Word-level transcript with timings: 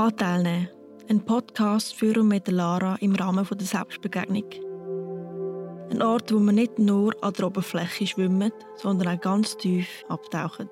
Anteil 0.00 0.42
nehmen. 0.42 0.68
Ein 1.10 1.20
Podcast 1.26 1.94
für 1.94 2.18
und 2.18 2.28
mit 2.28 2.48
Lara 2.48 2.96
im 3.00 3.14
Rahmen 3.14 3.46
der 3.46 3.66
Selbstbegegnung. 3.66 4.46
Ein 5.90 6.00
Ort, 6.00 6.32
wo 6.32 6.38
man 6.38 6.54
nicht 6.54 6.78
nur 6.78 7.12
an 7.22 7.34
der 7.34 7.46
Oberfläche 7.48 8.06
schwimmt, 8.06 8.54
sondern 8.76 9.08
auch 9.08 9.20
ganz 9.20 9.58
tief 9.58 9.86
abtaucht. 10.08 10.70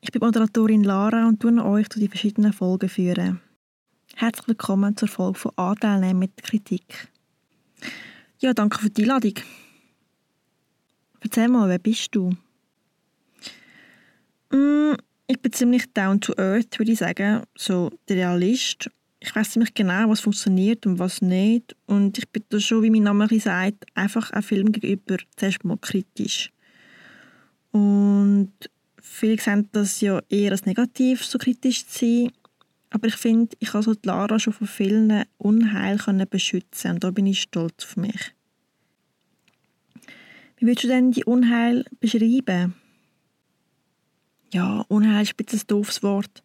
Ich 0.00 0.12
bin 0.12 0.20
Moderatorin 0.20 0.84
Lara 0.84 1.26
und 1.26 1.40
tue 1.40 1.64
euch 1.64 1.88
zu 1.88 1.98
die 1.98 2.06
verschiedenen 2.06 2.52
Folgen 2.52 2.88
führen. 2.88 3.40
Herzlich 4.14 4.46
willkommen 4.46 4.96
zur 4.96 5.08
Folge 5.08 5.40
von 5.40 5.52
Anteil 5.56 5.98
nehmen 5.98 6.20
mit 6.20 6.36
Kritik. 6.36 7.08
Ja, 8.38 8.54
danke 8.54 8.78
für 8.78 8.90
die 8.90 9.02
Einladung. 9.02 9.34
Erzähl 11.20 11.48
mal, 11.48 11.68
wer 11.68 11.78
bist 11.78 12.14
du? 12.14 12.30
Mm, 14.50 14.94
ich 15.26 15.40
bin 15.40 15.52
ziemlich 15.52 15.92
down 15.92 16.20
to 16.20 16.32
earth, 16.38 16.78
würde 16.78 16.92
ich 16.92 16.98
sagen. 16.98 17.42
So 17.56 17.90
der 18.08 18.16
Realist. 18.16 18.90
Ich 19.20 19.34
weiß 19.34 19.50
ziemlich 19.50 19.74
genau, 19.74 20.08
was 20.08 20.20
funktioniert 20.20 20.86
und 20.86 20.98
was 20.98 21.20
nicht. 21.20 21.74
Und 21.86 22.18
ich 22.18 22.28
bin 22.28 22.44
da 22.50 22.60
schon, 22.60 22.82
wie 22.82 22.90
mein 22.90 23.02
Name 23.02 23.28
sagt, 23.40 23.84
einfach 23.94 24.30
einem 24.30 24.42
Film 24.42 24.72
gegenüber 24.72 25.16
zuerst 25.36 25.64
mal 25.64 25.76
kritisch. 25.76 26.52
Und 27.72 28.52
viele 29.02 29.40
sehen 29.40 29.68
das 29.72 30.00
ja 30.00 30.22
eher 30.28 30.52
als 30.52 30.66
negativ, 30.66 31.24
so 31.24 31.38
kritisch 31.38 31.84
zu 31.86 32.06
sein. 32.06 32.32
Aber 32.90 33.08
ich 33.08 33.16
finde, 33.16 33.56
ich 33.58 33.70
kann 33.70 33.82
so 33.82 33.94
die 33.94 34.06
Lara 34.06 34.38
schon 34.38 34.52
von 34.52 34.66
vielen 34.66 35.24
Unheil 35.36 35.98
beschützen. 36.30 36.92
Und 36.92 37.04
da 37.04 37.10
bin 37.10 37.26
ich 37.26 37.42
stolz 37.42 37.84
auf 37.84 37.96
mich. 37.96 38.34
Wie 40.58 40.66
würdest 40.66 40.84
du 40.84 40.88
denn 40.88 41.12
die 41.12 41.24
Unheil 41.24 41.84
beschreiben? 42.00 42.74
Ja, 44.52 44.84
Unheil 44.88 45.22
ist 45.22 45.32
ein 45.32 45.36
bisschen 45.36 45.60
ein 45.60 45.66
doofes 45.68 46.02
Wort. 46.02 46.42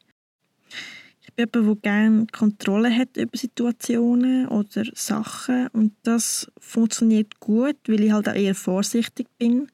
Ich 1.22 1.34
bin 1.34 1.50
jemand, 1.54 1.84
der 1.84 1.92
gerne 1.92 2.28
Kontrolle 2.28 2.96
hat 2.96 3.18
über 3.18 3.36
Situationen 3.36 4.48
oder 4.50 4.84
Sachen 4.94 5.68
und 5.70 5.94
das 6.04 6.52
funktioniert 6.60 7.40
gut, 7.40 7.78
weil 7.88 8.04
ich 8.04 8.12
halt 8.12 8.30
auch 8.30 8.36
eher 8.36 8.54
vorsichtig 8.54 9.28
bin. 9.40 9.68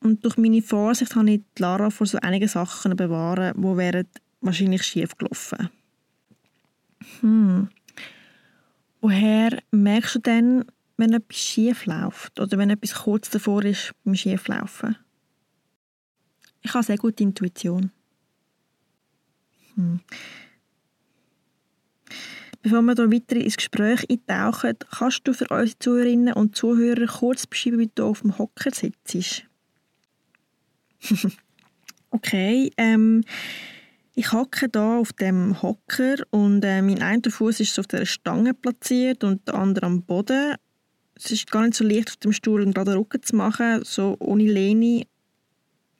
Und 0.00 0.24
durch 0.24 0.36
meine 0.38 0.62
Vorsicht 0.62 1.14
habe 1.14 1.30
ich 1.30 1.42
Lara 1.58 1.90
vor 1.90 2.06
so 2.06 2.18
einigen 2.18 2.48
Sachen 2.48 2.96
bewahren, 2.96 3.54
die 3.56 3.76
wären 3.76 4.08
wahrscheinlich 4.40 4.82
schief 4.82 5.16
gelaufen. 5.16 5.68
Hm. 7.20 7.68
Woher 9.00 9.58
merkst 9.70 10.16
du 10.16 10.18
denn, 10.18 10.64
wenn 10.96 11.12
etwas 11.12 11.36
schief 11.36 11.86
läuft 11.86 12.40
oder 12.40 12.58
wenn 12.58 12.70
etwas 12.70 12.94
kurz 12.94 13.30
davor 13.30 13.64
ist 13.64 13.92
beim 14.04 14.14
Schieflaufen? 14.14 14.96
Ich 16.62 16.74
habe 16.74 16.84
sehr 16.84 16.96
gute 16.96 17.22
Intuition. 17.22 17.90
Hm. 19.74 20.00
Bevor 22.62 22.82
wir 22.82 22.94
hier 22.96 23.12
weiter 23.12 23.36
ins 23.36 23.56
Gespräch 23.56 24.04
eintauchen, 24.10 24.74
kannst 24.90 25.20
du 25.24 25.32
für 25.32 25.46
unsere 25.48 25.78
Zuhörerinnen 25.78 26.34
und 26.34 26.56
Zuhörer 26.56 27.06
kurz 27.06 27.46
beschreiben, 27.46 27.78
wie 27.78 27.90
du 27.94 28.06
auf 28.06 28.22
dem 28.22 28.38
Hocker 28.38 28.70
sitzt? 28.72 29.44
okay, 32.10 32.72
ähm, 32.76 33.22
ich 34.16 34.32
hocke 34.32 34.68
da 34.68 34.96
auf 34.98 35.12
dem 35.12 35.62
Hocker 35.62 36.16
und 36.30 36.64
äh, 36.64 36.82
mein 36.82 37.02
einer 37.02 37.30
Fuß 37.30 37.60
ist 37.60 37.78
auf 37.78 37.86
der 37.86 38.06
Stange 38.06 38.54
platziert 38.54 39.22
und 39.22 39.46
der 39.46 39.54
andere 39.54 39.86
am 39.86 40.02
Boden 40.02 40.56
es 41.16 41.30
ist 41.30 41.50
gar 41.50 41.62
nicht 41.62 41.74
so 41.74 41.84
leicht, 41.84 42.10
auf 42.10 42.16
dem 42.16 42.32
Stuhl 42.32 42.62
einen 42.62 42.74
geraden 42.74 42.96
Rücken 42.96 43.22
zu 43.22 43.36
machen, 43.36 43.82
so 43.84 44.16
ohne 44.20 44.44
Lehne. 44.44 45.06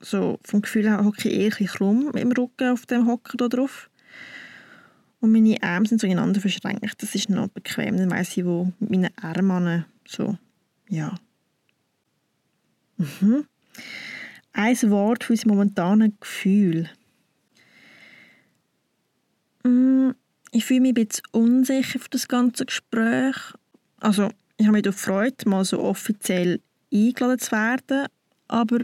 So 0.00 0.38
vom 0.44 0.60
Gefühl 0.60 0.88
her 0.88 1.04
hocke 1.04 1.28
ich 1.28 1.34
eher 1.34 1.52
ein 1.58 1.66
krumm 1.66 2.06
mit 2.06 2.16
dem 2.16 2.32
Rücken 2.32 2.70
auf 2.70 2.84
dem 2.86 3.06
Hocker 3.06 3.36
da 3.38 3.48
drauf. 3.48 3.90
Und 5.20 5.32
meine 5.32 5.62
Arme 5.62 5.86
sind 5.86 6.00
so 6.00 6.06
ineinander 6.06 6.40
verschränkt. 6.40 7.02
Das 7.02 7.14
ist 7.14 7.30
noch 7.30 7.48
bequem. 7.48 7.96
Dann 7.96 8.10
weiss 8.10 8.36
ich, 8.36 8.44
wo 8.44 8.72
mit 8.78 8.90
meinen 8.90 9.18
Armen 9.18 9.86
so, 10.06 10.36
ja. 10.90 11.14
Mhm. 12.98 13.46
Ein 14.52 14.90
Wort 14.90 15.24
für 15.24 15.32
unser 15.32 15.48
momentanes 15.48 16.12
Gefühl. 16.20 16.90
Mm, 19.64 20.10
ich 20.52 20.64
fühle 20.64 20.80
mich 20.80 20.96
ein 20.96 21.06
bisschen 21.06 21.24
unsicher 21.32 21.98
für 21.98 22.10
das 22.10 22.28
ganze 22.28 22.66
Gespräch. 22.66 23.36
Also, 23.98 24.30
ich 24.56 24.66
habe 24.66 24.76
mich 24.76 24.84
gefreut, 24.84 25.44
mal 25.46 25.64
so 25.64 25.80
offiziell 25.80 26.60
eingeladen 26.92 27.38
zu 27.38 27.52
werden, 27.52 28.06
aber 28.48 28.78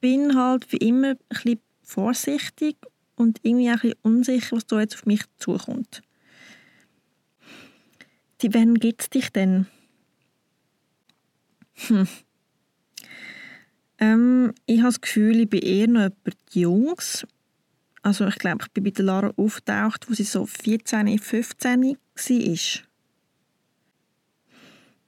bin 0.00 0.36
halt 0.36 0.70
wie 0.72 0.76
immer 0.76 1.10
ein 1.10 1.18
bisschen 1.28 1.60
vorsichtig 1.82 2.76
und 3.16 3.40
irgendwie 3.42 3.70
auch 3.70 3.74
ein 3.74 3.80
bisschen 3.80 3.98
unsicher, 4.02 4.56
was 4.56 4.66
da 4.66 4.80
jetzt 4.80 4.94
auf 4.94 5.06
mich 5.06 5.22
zukommt. 5.38 6.02
Die 8.42 8.52
wann 8.52 8.74
gibt 8.74 9.02
es 9.02 9.10
dich 9.10 9.30
denn? 9.30 9.66
Hm. 11.88 12.06
Ähm, 13.98 14.52
ich 14.66 14.78
habe 14.78 14.88
das 14.88 15.00
Gefühl, 15.00 15.40
ich 15.40 15.50
bin 15.50 15.60
eher 15.60 15.88
noch 15.88 16.00
jemand 16.02 16.36
Jungs. 16.52 17.26
Also 18.02 18.26
ich 18.26 18.36
glaube, 18.36 18.58
ich 18.62 18.70
bin 18.72 18.84
bei 18.84 18.90
der 18.90 19.04
Lara 19.04 19.32
aufgetaucht, 19.36 20.08
wo 20.08 20.14
sie 20.14 20.24
so 20.24 20.46
14, 20.46 21.18
15 21.18 21.82
war. 21.82 22.85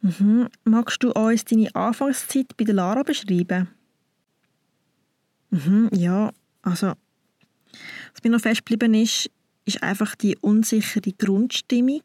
Mhm. 0.00 0.48
Magst 0.64 1.02
du 1.02 1.12
uns 1.12 1.44
deine 1.44 1.74
Anfangszeit 1.74 2.56
bei 2.56 2.64
der 2.64 2.74
Lara 2.74 3.02
beschreiben? 3.02 3.68
Mhm, 5.50 5.90
ja, 5.92 6.32
also 6.62 6.92
was 8.14 8.22
mir 8.22 8.30
noch 8.30 8.40
festgeblieben 8.40 8.94
ist, 8.94 9.30
ist 9.64 9.82
einfach 9.82 10.14
die 10.14 10.36
unsichere 10.40 11.12
Grundstimmung. 11.12 12.02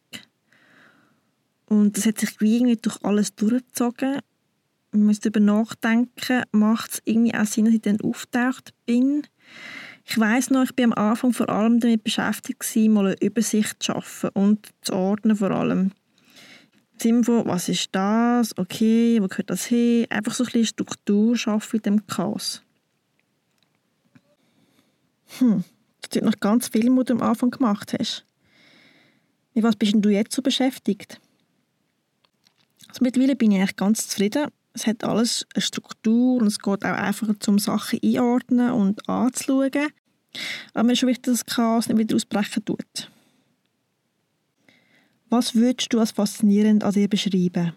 Und 1.66 1.98
das 1.98 2.06
hat 2.06 2.20
sich 2.20 2.30
irgendwie 2.40 2.76
durch 2.76 2.98
alles 3.03 3.36
durchgezogen. 3.36 4.20
Man 4.92 5.06
muss 5.06 5.22
darüber 5.22 5.40
nachdenken, 5.40 6.44
macht 6.52 6.92
es 6.92 7.02
irgendwie 7.06 7.34
auch 7.34 7.46
Sinn, 7.46 7.66
dass 7.66 7.74
ich 7.74 7.82
dann 7.82 8.02
auftaucht 8.02 8.74
bin. 8.86 9.24
Ich 10.06 10.20
weiß 10.20 10.52
noch, 10.52 10.64
ich 10.64 10.76
bin 10.76 10.92
am 10.92 10.94
Anfang 10.94 11.34
vor 11.34 11.50
allem 11.50 11.80
damit 11.80 12.03
beschäftigt, 12.03 12.64
mal 12.90 13.08
eine 13.08 13.22
Übersicht 13.22 13.82
zu 13.82 13.94
schaffen 13.94 14.30
und 14.34 14.70
zu 14.82 14.94
ordnen 14.94 15.36
vor 15.36 15.52
allem. 15.52 15.92
Im 17.02 17.24
von, 17.24 17.46
was 17.46 17.68
ist 17.68 17.90
das, 17.92 18.58
okay, 18.58 19.22
wo 19.22 19.28
gehört 19.28 19.50
das 19.50 19.66
hin? 19.66 20.08
Einfach 20.09 20.34
so 20.34 20.44
ein 20.44 20.46
bisschen 20.46 20.68
Struktur 20.68 21.36
schaffen 21.36 21.78
in 21.78 21.81
dem 21.81 22.08
Chaos. 22.08 22.62
Hm, 25.40 25.64
das 26.02 26.14
sind 26.14 26.26
noch 26.26 26.40
ganz 26.40 26.70
viel, 26.70 26.90
was 26.96 27.06
du 27.06 27.14
am 27.14 27.22
Anfang 27.22 27.52
gemacht 27.52 27.94
hast. 27.98 28.26
Mit 29.53 29.64
was 29.64 29.76
bist 29.76 29.94
denn 29.94 30.02
du 30.02 30.09
jetzt 30.09 30.34
so 30.34 30.42
beschäftigt? 30.42 31.20
Also 32.88 33.03
mittlerweile 33.03 33.36
bin 33.36 33.52
ich 33.52 33.58
eigentlich 33.58 33.76
ganz 33.76 34.08
zufrieden. 34.08 34.48
Es 34.74 34.88
hat 34.88 35.03
alles 35.03 35.46
eine 35.53 35.62
Struktur 35.62 36.42
und 36.42 36.48
es 36.48 36.59
geht 36.59 36.86
auch 36.86 36.98
einfacher, 36.98 37.36
um 37.48 37.59
Sachen 37.59 38.00
einordnen 38.03 38.72
und 38.72 39.08
anzuschauen. 39.09 39.90
Aber 40.74 40.84
mir 40.84 40.94
ist 40.94 41.00
schon 41.00 41.09
wichtig, 41.09 41.26
dass 41.26 41.44
das 41.44 41.56
Chaos 41.56 41.88
nicht 41.88 41.98
wieder 41.98 42.16
ausbrechen 42.16 42.66
tut. 42.66 43.12
Was 45.34 45.56
würdest 45.56 45.92
du 45.92 46.00
als 46.00 46.12
faszinierend 46.12 46.84
an 46.84 46.94
dir 46.94 47.08
beschreiben? 47.08 47.74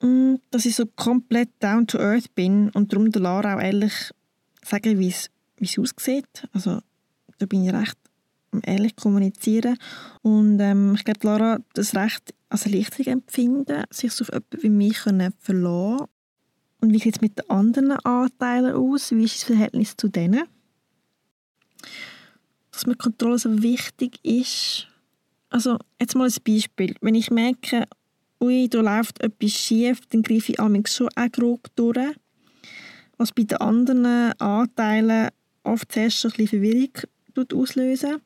Mm, 0.00 0.36
dass 0.52 0.64
ich 0.64 0.76
so 0.76 0.86
komplett 0.86 1.48
down 1.58 1.84
to 1.84 1.98
earth 1.98 2.32
bin 2.36 2.70
und 2.70 2.92
darum 2.92 3.10
der 3.10 3.22
Lara 3.22 3.56
auch 3.56 3.60
ehrlich 3.60 4.12
sagen, 4.64 5.00
wie 5.00 5.08
es, 5.08 5.30
wie 5.56 5.64
es 5.64 5.76
aussieht. 5.76 6.46
Also 6.52 6.78
da 7.38 7.46
bin 7.46 7.64
ich 7.64 7.72
recht 7.72 7.98
ehrlich 8.62 8.94
kommunizieren. 8.94 9.78
Und 10.22 10.60
ähm, 10.60 10.94
ich 10.94 11.04
glaube, 11.04 11.26
Lara 11.26 11.58
das 11.72 11.96
Recht 11.96 12.34
als 12.50 12.66
Erleichterung 12.66 13.14
empfinden, 13.14 13.82
sich 13.90 14.12
so 14.12 14.22
auf 14.22 14.28
jemanden 14.28 14.62
wie 14.62 14.70
mich 14.70 14.98
können 14.98 15.32
verlassen 15.40 16.06
Und 16.80 16.92
wie 16.92 17.00
sieht 17.00 17.16
es 17.16 17.20
mit 17.20 17.36
den 17.36 17.50
anderen 17.50 17.90
Anteilen 17.90 18.76
aus? 18.76 19.10
Wie 19.10 19.24
ist 19.24 19.38
das 19.38 19.42
Verhältnis 19.42 19.96
zu 19.96 20.06
denen? 20.06 20.44
Dass 22.70 22.86
mir 22.86 22.94
Kontrolle 22.94 23.40
so 23.40 23.60
wichtig 23.60 24.20
ist, 24.22 24.86
also, 25.50 25.78
jetzt 26.00 26.14
mal 26.14 26.28
ein 26.28 26.34
Beispiel. 26.44 26.94
Wenn 27.00 27.14
ich 27.14 27.30
merke, 27.30 27.86
ui, 28.40 28.68
da 28.68 28.80
läuft 28.80 29.20
etwas 29.20 29.50
schief, 29.50 30.00
dann 30.10 30.22
greife 30.22 30.52
ich 30.52 30.60
allmählich 30.60 30.88
schon 30.88 31.08
auch 31.16 31.30
grob 31.30 31.68
durch. 31.76 31.98
Was 33.18 33.32
bei 33.32 33.42
den 33.42 33.58
anderen 33.58 34.06
Anteilen 34.40 35.28
oft 35.62 35.92
zuerst 35.92 36.24
ein 36.24 36.30
bisschen 36.30 36.48
Verwirrung 36.48 37.60
auslösen. 37.60 38.20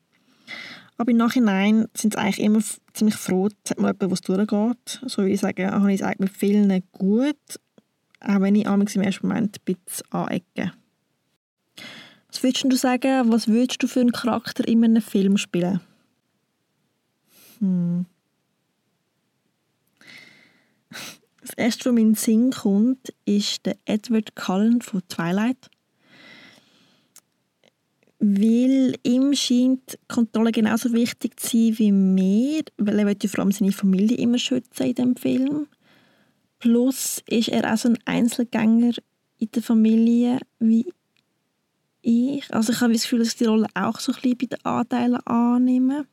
Aber 0.96 1.10
im 1.10 1.16
Nachhinein 1.16 1.88
sind 1.94 2.14
sie 2.14 2.18
eigentlich 2.18 2.44
immer 2.44 2.60
ziemlich 2.92 3.16
froh, 3.16 3.48
dass 3.64 3.76
man 3.76 3.86
jemanden, 3.86 4.10
was 4.12 4.20
durchgeht. 4.20 5.02
So 5.06 5.22
würde 5.22 5.32
ich 5.32 5.40
sagen, 5.40 5.70
habe 5.70 5.92
ich 5.92 6.00
es 6.00 6.06
eigentlich 6.06 6.20
mit 6.20 6.30
vielen 6.30 6.82
gut, 6.92 7.60
auch 8.20 8.40
wenn 8.40 8.54
ich 8.54 8.66
im 8.66 9.02
ersten 9.02 9.26
Moment 9.26 9.56
ein 9.56 9.74
bisschen 9.74 10.12
anecke. 10.12 10.72
Was 12.28 12.42
würdest 12.42 12.64
du 12.64 12.76
sagen, 12.76 13.32
was 13.32 13.48
würdest 13.48 13.82
du 13.82 13.88
für 13.88 14.00
einen 14.00 14.12
Charakter 14.12 14.66
in 14.66 14.84
einem 14.84 15.02
Film 15.02 15.36
spielen? 15.36 15.80
Hm. 17.60 18.06
Das 21.40 21.54
erste, 21.56 21.86
was 21.86 21.94
mir 21.94 22.00
in 22.00 22.08
den 22.08 22.14
Sinn 22.14 22.50
kommt, 22.52 23.12
ist 23.26 23.66
der 23.66 23.76
Edward 23.84 24.34
Cullen 24.34 24.80
von 24.80 25.02
Twilight. 25.08 25.70
Weil 28.18 28.94
ihm 29.02 29.34
scheint 29.34 29.98
Kontrolle 30.08 30.52
genauso 30.52 30.92
wichtig 30.94 31.38
zu 31.38 31.58
sein 31.58 31.78
wie 31.78 31.92
mir, 31.92 32.62
weil 32.78 32.98
er 33.00 33.28
vor 33.28 33.40
allem 33.40 33.52
seine 33.52 33.72
Familie 33.72 34.16
immer 34.16 34.38
schützen 34.38 34.86
in 34.86 34.94
dem 34.94 35.16
Film. 35.16 35.66
Plus 36.58 37.22
ist 37.28 37.48
er 37.48 37.70
auch 37.70 37.76
so 37.76 37.90
ein 37.90 37.98
Einzelgänger 38.06 38.92
in 39.38 39.50
der 39.50 39.62
Familie 39.62 40.38
wie 40.58 40.90
ich. 42.00 42.54
Also 42.54 42.72
ich 42.72 42.80
habe 42.80 42.94
das 42.94 43.02
Gefühl, 43.02 43.18
dass 43.18 43.28
ich 43.28 43.36
die 43.36 43.44
Rolle 43.44 43.66
auch 43.74 44.00
so 44.00 44.12
ein 44.12 44.20
bisschen 44.22 44.38
bei 44.38 44.46
den 44.46 44.64
Anteilen 44.64 45.16
annehme. 45.26 46.06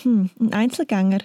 Hm, 0.00 0.30
ein 0.40 0.52
Einzelgänger. 0.52 1.20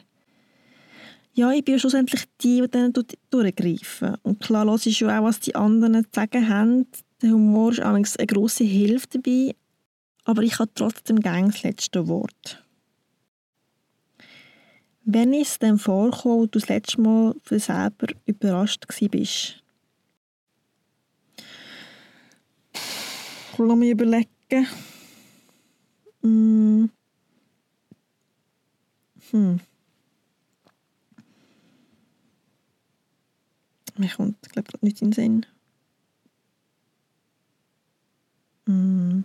Ja, 1.33 1.51
ich 1.51 1.63
bin 1.63 1.75
ja 1.75 1.79
schlussendlich 1.79 2.23
die, 2.41 2.61
die 2.61 2.67
dann 2.67 2.93
durchgreifen. 3.29 4.15
Und 4.23 4.41
klar 4.41 4.73
ist 4.73 4.85
ja 4.85 5.19
auch, 5.19 5.23
was 5.23 5.39
die 5.39 5.55
anderen 5.55 6.03
zu 6.03 6.09
sagen 6.11 6.49
haben. 6.49 6.87
Der 7.21 7.31
Humor 7.31 7.71
ist 7.71 7.79
eine 7.79 8.27
grosse 8.27 8.63
Hilfe 8.63 9.07
dabei. 9.11 9.55
Aber 10.25 10.41
ich 10.41 10.59
habe 10.59 10.71
trotzdem 10.73 11.19
gerne 11.19 11.47
das 11.47 11.63
letzte 11.63 12.07
Wort. 12.07 12.63
Wenn 15.05 15.33
es 15.33 15.57
dann 15.57 15.77
vorkommt, 15.77 16.25
wo 16.25 16.45
du 16.47 16.59
das 16.59 16.67
letzte 16.67 16.99
Mal 17.01 17.35
für 17.43 17.59
selber 17.59 18.07
überrascht 18.25 18.85
warst? 18.89 19.63
Lass 23.57 23.77
mich 23.77 23.91
überlegen. 23.91 24.67
Mm. 26.21 26.89
Hm. 29.31 29.59
Mir 33.97 34.09
kommt, 34.09 34.41
glaube 34.49 34.69
ich, 34.75 34.81
nicht 34.81 35.01
in 35.01 35.11
den 35.11 35.13
Sinn. 35.13 35.45
Mm. 38.65 39.23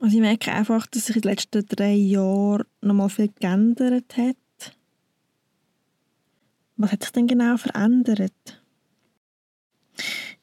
Also 0.00 0.16
ich 0.16 0.20
merke 0.20 0.52
einfach, 0.52 0.86
dass 0.88 1.06
sich 1.06 1.16
in 1.16 1.22
den 1.22 1.30
letzten 1.30 1.64
drei 1.66 1.94
Jahren 1.94 2.64
noch 2.80 2.94
mal 2.94 3.08
viel 3.08 3.28
geändert 3.28 4.16
hat. 4.16 4.36
Was 6.76 6.92
hat 6.92 7.04
sich 7.04 7.12
denn 7.12 7.28
genau 7.28 7.56
verändert? 7.56 8.32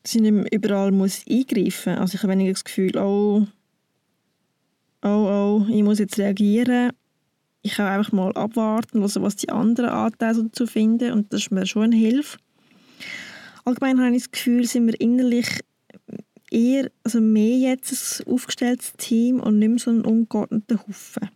Dass 0.02 0.16
ich 0.16 0.22
nicht 0.22 0.32
mehr 0.32 0.52
überall 0.52 0.92
muss 0.92 1.26
eingreifen 1.30 1.94
muss. 1.94 2.02
Also 2.02 2.16
ich 2.16 2.24
habe 2.24 2.32
weniger 2.32 2.54
das 2.54 2.64
Gefühl, 2.64 2.98
oh, 2.98 3.46
oh, 5.04 5.08
oh, 5.08 5.66
ich 5.70 5.84
muss 5.84 6.00
jetzt 6.00 6.18
reagieren. 6.18 6.92
Ich 7.62 7.74
kann 7.74 7.88
einfach 7.88 8.12
mal 8.12 8.32
abwarten, 8.34 9.02
was 9.02 9.36
die 9.36 9.50
anderen 9.50 9.90
Anteile 9.90 10.44
dazu 10.44 10.66
finden 10.66 11.12
und 11.12 11.34
das 11.34 11.42
ist 11.42 11.52
mir 11.52 11.66
schon 11.66 11.84
eine 11.84 11.96
Hilfe. 11.96 12.38
Allgemein 13.66 14.00
habe 14.00 14.16
ich 14.16 14.24
das 14.24 14.32
Gefühl, 14.32 14.66
sind 14.66 14.88
wir 14.88 15.00
innerlich 15.00 15.60
eher, 16.50 16.90
also 17.04 17.20
mehr 17.22 17.58
jetzt 17.58 18.22
ein 18.22 18.34
aufgestelltes 18.34 18.94
Team 18.94 19.40
und 19.40 19.60
nicht 19.60 19.70
mehr 19.70 19.80
so 19.80 19.92
ein 19.92 20.06
ungeordneter 20.06 20.80
Haufen. 20.88 21.30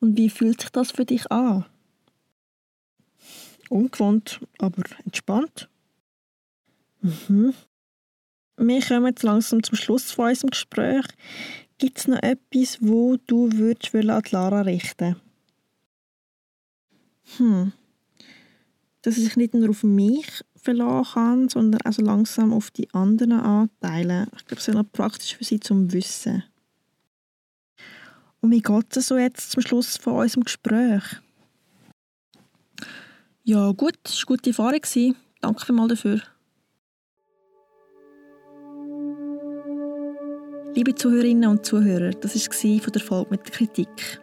Und 0.00 0.16
wie 0.16 0.30
fühlt 0.30 0.62
sich 0.62 0.70
das 0.70 0.90
für 0.90 1.04
dich 1.04 1.30
an? 1.30 1.66
Ungewohnt, 3.68 4.40
aber 4.58 4.82
entspannt. 5.04 5.68
Mhm. 7.02 7.54
Wir 8.56 8.82
kommen 8.82 9.06
jetzt 9.06 9.22
langsam 9.22 9.62
zum 9.62 9.76
Schluss 9.76 10.10
von 10.10 10.28
unserem 10.28 10.50
Gespräch. 10.50 11.04
Gibt 11.80 11.98
es 11.98 12.08
noch 12.08 12.22
etwas, 12.22 12.76
wo 12.82 13.16
du 13.26 13.50
würdest 13.52 13.94
an 13.94 14.22
Lara 14.32 14.60
richten 14.60 15.16
Hm. 17.38 17.72
Dass 19.00 19.16
ich 19.16 19.24
sich 19.24 19.36
nicht 19.36 19.54
nur 19.54 19.70
auf 19.70 19.82
mich 19.82 20.44
verlassen 20.56 21.14
kann, 21.14 21.48
sondern 21.48 21.80
also 21.80 22.02
langsam 22.02 22.52
auf 22.52 22.70
die 22.70 22.92
anderen 22.92 23.32
Anteile. 23.40 24.26
Ich 24.36 24.44
glaube, 24.44 24.60
es 24.60 24.68
ist 24.68 24.74
noch 24.74 24.92
praktisch 24.92 25.36
für 25.36 25.44
sie 25.44 25.58
zum 25.58 25.90
Wissen. 25.94 26.44
Und 28.42 28.50
wie 28.50 28.60
geht 28.60 28.94
es 28.94 29.06
so 29.06 29.16
jetzt 29.16 29.52
zum 29.52 29.62
Schluss 29.62 29.96
von 29.96 30.16
unserem 30.16 30.44
Gespräch? 30.44 31.02
Ja 33.42 33.72
gut, 33.72 33.98
es 34.04 34.16
war 34.16 34.18
eine 34.18 34.26
gute 34.26 34.50
Erfahrung. 34.50 35.16
Danke 35.40 35.64
vielmals 35.64 35.88
dafür. 35.88 36.20
Liebe 40.74 40.94
Zuhörerinnen 40.94 41.50
und 41.50 41.66
Zuhörer, 41.66 42.10
das 42.10 42.36
war 42.36 42.80
von 42.80 42.92
der 42.92 43.02
Folge 43.02 43.30
mit 43.30 43.44
der 43.44 43.52
Kritik. 43.52 44.20